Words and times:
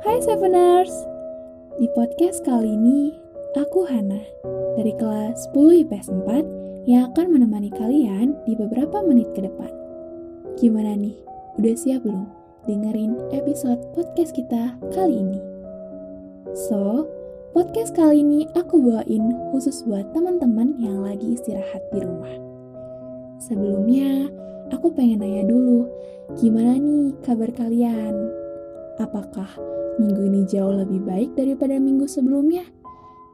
Hai 0.00 0.16
Seveners! 0.24 0.88
Di 1.76 1.84
podcast 1.92 2.40
kali 2.40 2.72
ini, 2.72 3.12
aku 3.52 3.84
Hana 3.84 4.16
dari 4.80 4.96
kelas 4.96 5.52
10 5.52 5.84
IPS 5.84 6.08
4 6.08 6.88
yang 6.88 7.12
akan 7.12 7.28
menemani 7.28 7.68
kalian 7.68 8.32
di 8.48 8.56
beberapa 8.56 9.04
menit 9.04 9.28
ke 9.36 9.44
depan. 9.44 9.68
Gimana 10.56 10.96
nih? 10.96 11.12
Udah 11.60 11.76
siap 11.76 12.08
belum 12.08 12.24
dengerin 12.64 13.12
episode 13.36 13.76
podcast 13.92 14.32
kita 14.32 14.72
kali 14.96 15.20
ini? 15.20 15.36
So, 16.56 17.04
podcast 17.52 17.92
kali 17.92 18.24
ini 18.24 18.48
aku 18.56 18.80
bawain 18.80 19.36
khusus 19.52 19.84
buat 19.84 20.08
teman-teman 20.16 20.80
yang 20.80 21.04
lagi 21.04 21.36
istirahat 21.36 21.84
di 21.92 22.00
rumah. 22.00 22.34
Sebelumnya, 23.36 24.32
aku 24.72 24.96
pengen 24.96 25.20
nanya 25.20 25.44
dulu, 25.44 25.84
gimana 26.40 26.80
nih 26.80 27.12
kabar 27.20 27.52
kalian? 27.52 28.16
Apakah 28.96 29.48
minggu 30.00 30.22
ini 30.32 30.40
jauh 30.48 30.72
lebih 30.72 31.04
baik 31.04 31.36
daripada 31.36 31.76
minggu 31.76 32.08
sebelumnya? 32.08 32.64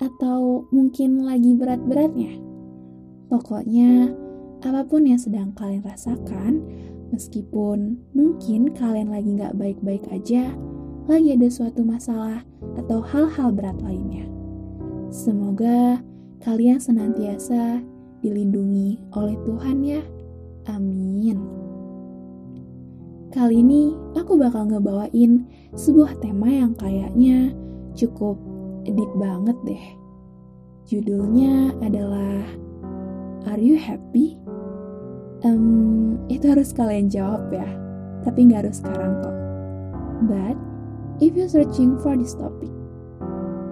Atau 0.02 0.66
mungkin 0.75 1.23
lagi 1.23 1.55
berat-beratnya? 1.55 2.42
Pokoknya, 3.30 4.11
apa 4.66 4.83
pun 4.83 5.06
yang 5.06 5.23
sedang 5.23 5.55
kalian 5.55 5.87
rasakan, 5.87 6.66
meskipun 7.15 8.02
mungkin 8.12 8.75
kalian 8.75 9.15
lagi 9.15 9.39
nggak 9.39 9.55
baik-baik 9.55 10.02
aja, 10.11 10.51
lagi 11.06 11.39
ada 11.39 11.47
suatu 11.47 11.87
masalah 11.87 12.42
atau 12.75 12.98
hal-hal 12.98 13.55
berat 13.55 13.78
lainnya. 13.78 14.27
Semoga 15.14 16.03
kalian 16.42 16.83
senantiasa 16.83 17.78
dilindungi 18.20 18.98
oleh 19.14 19.39
Tuhan 19.47 19.87
ya. 19.87 20.03
Amin. 20.67 21.66
Kali 23.36 23.60
ini 23.60 23.92
aku 24.16 24.40
bakal 24.40 24.64
ngebawain 24.64 25.44
sebuah 25.77 26.24
tema 26.24 26.48
yang 26.48 26.72
kayaknya 26.72 27.52
cukup 27.92 28.41
deep 28.88 29.12
banget 29.20 29.52
deh. 29.69 29.84
Judulnya 30.88 31.77
adalah 31.84 32.48
Are 33.44 33.61
you 33.61 33.77
happy? 33.77 34.41
Um, 35.44 36.16
itu 36.33 36.48
harus 36.48 36.72
kalian 36.72 37.12
jawab 37.12 37.52
ya, 37.52 37.69
tapi 38.24 38.48
nggak 38.48 38.64
harus 38.64 38.80
sekarang 38.80 39.20
kok. 39.20 39.36
But 40.33 40.56
if 41.20 41.36
you're 41.36 41.52
searching 41.52 42.00
for 42.00 42.16
this 42.16 42.33
topic, 42.33 42.72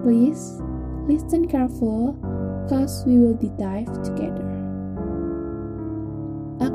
please 0.05 0.61
listen 1.09 1.49
careful, 1.49 2.13
cause 2.69 3.01
we 3.09 3.17
will 3.17 3.33
deep 3.33 3.57
dive 3.57 3.89
together. 4.05 4.54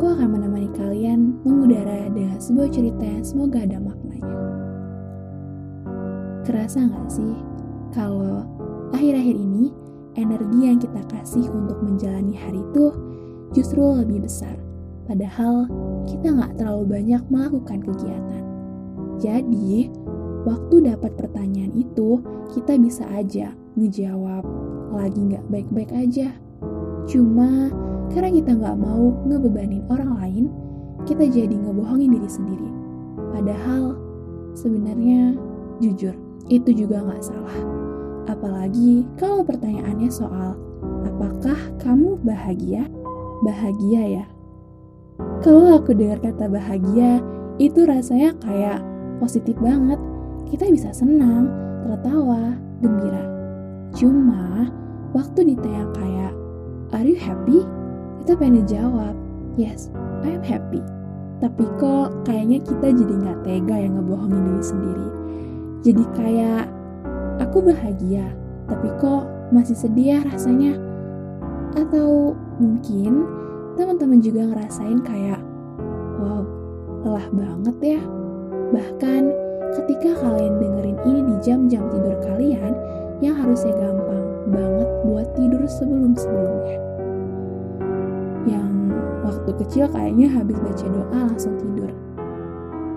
Aku 0.00 0.16
akan 0.16 0.32
menemani 0.32 0.72
kalian 0.72 1.44
mengudara 1.44 2.08
dengan 2.08 2.40
sebuah 2.40 2.72
cerita 2.72 3.04
yang 3.04 3.20
semoga 3.20 3.68
ada 3.68 3.76
maknanya. 3.76 4.32
Kerasa 6.40 6.88
nggak 6.88 7.08
sih 7.12 7.36
kalau 7.92 8.48
akhir-akhir 8.96 9.36
ini 9.36 9.68
energi 10.16 10.60
yang 10.64 10.80
kita 10.80 11.04
kasih 11.04 11.44
untuk 11.52 11.84
menjalani 11.84 12.32
hari 12.32 12.64
itu 12.64 12.96
justru 13.52 13.84
lebih 13.84 14.24
besar, 14.24 14.56
padahal 15.04 15.68
kita 16.08 16.32
nggak 16.32 16.56
terlalu 16.56 16.96
banyak 16.96 17.22
melakukan 17.28 17.84
kegiatan. 17.84 18.44
Jadi, 19.20 19.92
waktu 20.48 20.96
dapat 20.96 21.12
pertanyaan 21.20 21.76
itu, 21.76 22.24
kita 22.56 22.80
bisa 22.80 23.04
aja 23.12 23.52
ngejawab 23.76 24.48
lagi 24.96 25.28
nggak 25.28 25.44
baik-baik 25.52 25.92
aja. 25.92 26.32
Cuma 27.04 27.68
karena 28.10 28.30
kita 28.34 28.50
nggak 28.58 28.76
mau 28.78 29.14
ngebebanin 29.26 29.86
orang 29.86 30.10
lain, 30.18 30.44
kita 31.06 31.24
jadi 31.30 31.54
ngebohongin 31.54 32.10
diri 32.18 32.30
sendiri. 32.30 32.68
Padahal 33.30 33.94
sebenarnya 34.58 35.38
jujur 35.78 36.14
itu 36.50 36.70
juga 36.74 37.00
nggak 37.06 37.22
salah. 37.22 37.58
Apalagi 38.26 39.06
kalau 39.16 39.46
pertanyaannya 39.46 40.10
soal 40.10 40.58
apakah 41.06 41.58
kamu 41.80 42.18
bahagia? 42.26 42.84
Bahagia 43.40 44.20
ya. 44.20 44.24
Kalau 45.40 45.80
aku 45.80 45.96
dengar 45.96 46.20
kata 46.20 46.52
bahagia, 46.52 47.24
itu 47.56 47.88
rasanya 47.88 48.36
kayak 48.44 48.84
positif 49.16 49.56
banget. 49.56 49.96
Kita 50.50 50.68
bisa 50.68 50.92
senang, 50.92 51.48
tertawa, 51.86 52.58
gembira. 52.84 53.24
Cuma 53.96 54.68
waktu 55.16 55.54
ditanya 55.54 55.88
kayak 55.96 56.32
Are 56.90 57.06
you 57.06 57.14
happy? 57.14 57.79
Kita 58.20 58.36
pengen 58.36 58.68
jawab, 58.68 59.16
yes, 59.56 59.88
I 60.20 60.36
am 60.36 60.44
happy. 60.44 60.84
Tapi 61.40 61.64
kok 61.80 62.12
kayaknya 62.28 62.60
kita 62.60 62.92
jadi 62.92 63.14
nggak 63.16 63.38
tega 63.48 63.76
yang 63.80 63.96
ngebohongin 63.96 64.44
diri 64.44 64.60
sendiri. 64.64 65.08
Jadi 65.80 66.04
kayak, 66.12 66.68
aku 67.40 67.64
bahagia, 67.64 68.28
tapi 68.68 68.92
kok 69.00 69.24
masih 69.48 69.72
sedih 69.72 70.14
ya 70.14 70.18
rasanya. 70.28 70.76
Atau 71.80 72.36
mungkin 72.60 73.24
teman-teman 73.80 74.20
juga 74.20 74.52
ngerasain 74.52 75.00
kayak, 75.00 75.40
wow, 76.20 76.44
lelah 77.08 77.28
banget 77.32 77.96
ya. 77.96 78.00
Bahkan 78.76 79.22
ketika 79.80 80.12
kalian 80.20 80.60
dengerin 80.60 80.98
ini 81.08 81.20
di 81.24 81.34
jam-jam 81.40 81.88
tidur 81.88 82.20
kalian, 82.20 82.76
yang 83.24 83.32
harusnya 83.32 83.72
gampang 83.80 84.28
banget 84.52 84.88
buat 85.08 85.28
tidur 85.40 85.64
sebelum-sebelumnya. 85.64 86.89
Yang 88.48 88.72
waktu 89.26 89.50
kecil 89.64 89.84
kayaknya 89.92 90.28
habis 90.32 90.56
baca 90.60 90.86
doa 90.88 91.18
langsung 91.28 91.54
tidur. 91.60 91.90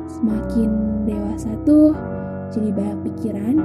Semakin 0.07 0.69
dewasa 1.03 1.51
tuh 1.67 1.91
jadi 2.53 2.69
banyak 2.69 2.99
pikiran 3.11 3.57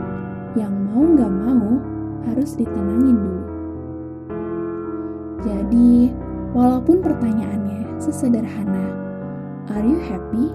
yang 0.57 0.73
mau 0.89 1.05
gak 1.15 1.29
mau 1.29 1.77
harus 2.25 2.57
ditenangin 2.57 3.17
dulu. 3.21 3.43
Jadi, 5.47 6.11
walaupun 6.57 6.99
pertanyaannya 7.05 8.01
sesederhana, 8.03 8.87
Are 9.69 9.85
you 9.85 10.01
happy? 10.01 10.51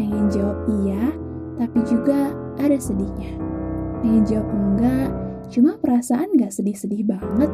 Pengen 0.00 0.32
jawab 0.32 0.64
iya, 0.82 1.12
tapi 1.60 1.84
juga 1.84 2.32
ada 2.56 2.74
sedihnya. 2.80 3.36
Pengen 4.00 4.24
jawab 4.24 4.48
enggak, 4.48 5.12
cuma 5.52 5.76
perasaan 5.76 6.32
gak 6.40 6.56
sedih-sedih 6.56 7.04
banget. 7.04 7.52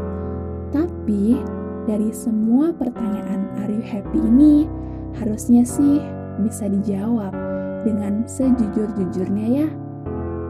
Tapi, 0.70 1.42
dari 1.86 2.10
semua 2.10 2.74
pertanyaan 2.74 3.46
Are 3.62 3.70
you 3.70 3.82
happy 3.82 4.18
ini, 4.18 4.66
harusnya 5.16 5.62
sih 5.62 6.02
bisa 6.42 6.66
dijawab 6.68 7.32
dengan 7.86 8.26
sejujur-jujurnya 8.26 9.46
ya. 9.64 9.68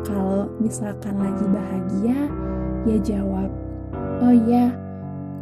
Kalau 0.09 0.49
misalkan 0.59 1.21
lagi 1.21 1.47
bahagia, 1.53 2.19
ya 2.89 2.97
jawab, 3.05 3.53
oh 4.25 4.35
iya, 4.35 4.73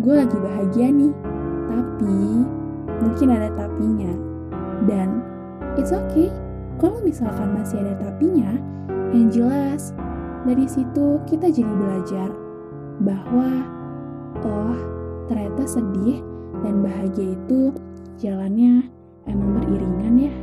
gue 0.03 0.15
lagi 0.15 0.39
bahagia 0.39 0.91
nih. 0.91 1.15
Tapi, 1.71 2.19
mungkin 3.01 3.29
ada 3.31 3.49
tapinya. 3.55 4.13
Dan, 4.91 5.23
it's 5.79 5.95
okay 5.95 6.29
kalau 6.83 6.99
misalkan 7.07 7.55
masih 7.55 7.79
ada 7.87 7.95
tapinya, 8.03 8.51
yang 9.15 9.31
jelas 9.31 9.95
dari 10.43 10.67
situ 10.67 11.23
kita 11.31 11.47
jadi 11.49 11.71
belajar 11.71 12.31
bahwa, 13.03 13.63
sedih 15.67 16.21
dan 16.63 16.81
bahagia 16.85 17.35
itu 17.35 17.75
jalannya 18.21 18.89
emang 19.29 19.51
beriringan 19.61 20.15
ya. 20.17 20.35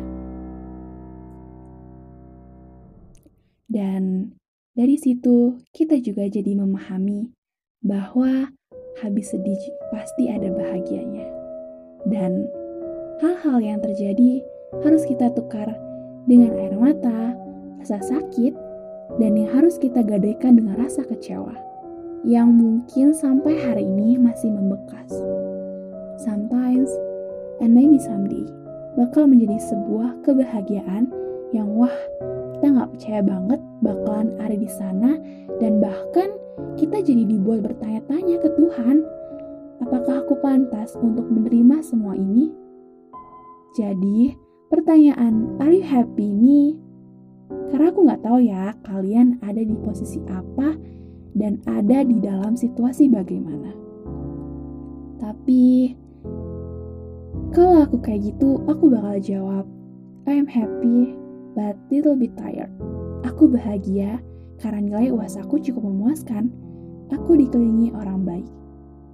Dan 3.72 4.36
dari 4.76 5.00
situ 5.00 5.56
kita 5.72 5.96
juga 6.04 6.28
jadi 6.28 6.60
memahami 6.60 7.32
bahwa 7.82 8.52
habis 9.00 9.32
sedih 9.32 9.60
pasti 9.90 10.28
ada 10.28 10.52
bahagianya. 10.52 11.26
Dan 12.04 12.50
hal-hal 13.24 13.64
yang 13.64 13.80
terjadi 13.80 14.44
harus 14.84 15.08
kita 15.08 15.32
tukar 15.32 15.72
dengan 16.28 16.52
air 16.60 16.76
mata, 16.76 17.38
rasa 17.80 18.04
sakit, 18.04 18.54
dan 19.20 19.40
yang 19.40 19.50
harus 19.56 19.80
kita 19.80 20.04
gadaikan 20.04 20.60
dengan 20.60 20.76
rasa 20.80 21.08
kecewa 21.08 21.71
yang 22.22 22.54
mungkin 22.54 23.18
sampai 23.18 23.58
hari 23.58 23.86
ini 23.86 24.18
masih 24.22 24.54
membekas. 24.54 25.10
Sometimes, 26.22 26.90
and 27.58 27.74
maybe 27.74 27.98
someday, 27.98 28.46
bakal 28.94 29.26
menjadi 29.26 29.58
sebuah 29.58 30.22
kebahagiaan 30.22 31.10
yang 31.50 31.74
wah, 31.74 31.94
kita 32.58 32.78
nggak 32.78 32.92
percaya 32.94 33.22
banget 33.26 33.60
bakalan 33.82 34.30
ada 34.38 34.54
di 34.54 34.70
sana 34.70 35.18
dan 35.58 35.82
bahkan 35.82 36.30
kita 36.78 37.02
jadi 37.02 37.26
dibuat 37.26 37.66
bertanya-tanya 37.66 38.38
ke 38.38 38.50
Tuhan, 38.54 39.02
apakah 39.82 40.22
aku 40.22 40.38
pantas 40.38 40.94
untuk 41.02 41.26
menerima 41.26 41.82
semua 41.82 42.14
ini? 42.14 42.54
Jadi, 43.74 44.38
pertanyaan 44.70 45.58
are 45.58 45.74
you 45.74 45.82
happy 45.82 46.32
ini 46.38 46.78
karena 47.72 47.88
aku 47.92 48.00
nggak 48.04 48.24
tahu 48.24 48.40
ya 48.44 48.76
kalian 48.84 49.40
ada 49.44 49.64
di 49.64 49.76
posisi 49.80 50.20
apa 50.28 50.76
dan 51.36 51.60
ada 51.68 52.04
di 52.08 52.18
dalam 52.24 52.56
situasi 52.56 53.12
bagaimana. 53.12 53.72
Tapi 55.20 55.96
kalau 57.52 57.84
aku 57.84 58.00
kayak 58.00 58.32
gitu, 58.32 58.64
aku 58.72 58.88
bakal 58.88 59.20
jawab, 59.20 59.66
I 60.24 60.40
am 60.40 60.48
happy 60.48 61.20
but 61.52 61.76
little 61.92 62.16
bit 62.16 62.32
tired. 62.40 62.72
Aku 63.28 63.42
Aku 63.42 63.50
bahagia 63.50 64.22
karena 64.62 64.86
nilai 64.86 65.10
UAS 65.10 65.34
aku 65.34 65.58
cukup 65.58 65.82
memuaskan. 65.82 66.54
Aku 67.10 67.34
dikelilingi 67.34 67.90
orang 67.98 68.22
baik. 68.22 68.46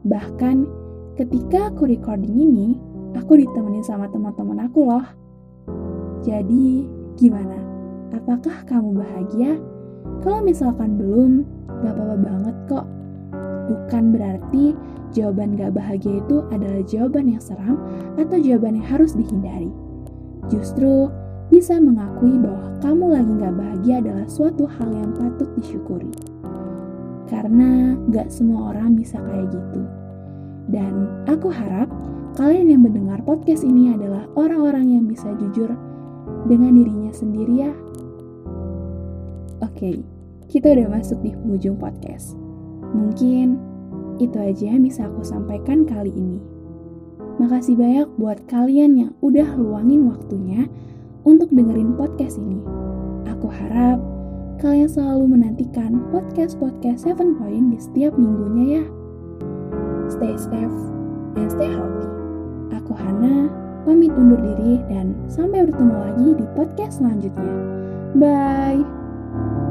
Bahkan 0.04 0.68
ketika 1.16 1.72
aku 1.72 1.88
recording 1.88 2.36
ini, 2.36 2.76
aku 3.16 3.40
ditemenin 3.40 3.88
sama 3.88 4.12
teman-teman 4.12 4.68
aku 4.68 4.84
loh. 4.84 5.08
Jadi, 6.28 6.92
gimana? 7.16 7.56
Apakah 8.12 8.68
kamu 8.68 9.00
bahagia? 9.00 9.56
Kalau 10.28 10.44
misalkan 10.44 11.00
belum, 11.00 11.48
gak 11.84 11.94
apa-apa 11.94 12.18
banget 12.18 12.56
kok. 12.70 12.86
Bukan 13.68 14.04
berarti 14.16 14.64
jawaban 15.12 15.60
gak 15.60 15.76
bahagia 15.76 16.24
itu 16.24 16.44
adalah 16.52 16.82
jawaban 16.88 17.26
yang 17.32 17.44
seram 17.44 17.78
atau 18.16 18.38
jawaban 18.40 18.80
yang 18.80 18.88
harus 18.88 19.12
dihindari. 19.16 19.72
Justru, 20.48 21.12
bisa 21.48 21.80
mengakui 21.80 22.36
bahwa 22.40 22.76
kamu 22.84 23.06
lagi 23.12 23.32
gak 23.40 23.56
bahagia 23.56 23.96
adalah 24.04 24.28
suatu 24.28 24.64
hal 24.68 24.90
yang 24.92 25.12
patut 25.16 25.50
disyukuri. 25.60 26.12
Karena 27.28 27.96
gak 28.12 28.32
semua 28.32 28.72
orang 28.72 28.96
bisa 28.96 29.20
kayak 29.20 29.52
gitu. 29.52 29.84
Dan 30.68 31.24
aku 31.28 31.52
harap 31.52 31.88
kalian 32.36 32.72
yang 32.72 32.84
mendengar 32.84 33.20
podcast 33.24 33.64
ini 33.64 33.96
adalah 33.96 34.28
orang-orang 34.36 35.00
yang 35.00 35.04
bisa 35.08 35.32
jujur 35.40 35.72
dengan 36.48 36.76
dirinya 36.76 37.12
sendiri 37.12 37.56
ya. 37.68 37.74
Oke, 39.64 40.04
kita 40.48 40.74
udah 40.74 40.88
masuk 40.88 41.20
di 41.24 41.36
penghujung 41.36 41.76
podcast. 41.76 42.36
Mungkin 42.96 43.60
itu 44.18 44.38
aja 44.40 44.74
yang 44.74 44.84
bisa 44.88 45.06
aku 45.06 45.22
sampaikan 45.22 45.84
kali 45.84 46.10
ini. 46.16 46.40
Makasih 47.38 47.78
banyak 47.78 48.08
buat 48.18 48.40
kalian 48.50 48.92
yang 48.98 49.12
udah 49.22 49.46
luangin 49.60 50.10
waktunya 50.10 50.66
untuk 51.28 51.54
dengerin 51.54 51.94
podcast 51.94 52.42
ini. 52.42 52.58
Aku 53.30 53.46
harap 53.52 54.02
kalian 54.58 54.90
selalu 54.90 55.38
menantikan 55.38 56.02
podcast-podcast 56.10 57.06
7 57.06 57.38
Point 57.38 57.70
di 57.70 57.78
setiap 57.78 58.18
minggunya 58.18 58.82
ya. 58.82 58.84
Stay 60.10 60.34
safe 60.34 60.78
and 61.38 61.52
stay 61.54 61.70
healthy. 61.70 62.10
Aku 62.74 62.98
Hana, 62.98 63.52
pamit 63.86 64.16
undur 64.18 64.40
diri 64.42 64.82
dan 64.90 65.14
sampai 65.30 65.70
bertemu 65.70 65.94
lagi 65.94 66.28
di 66.42 66.46
podcast 66.58 67.04
selanjutnya. 67.04 67.54
Bye! 68.18 69.67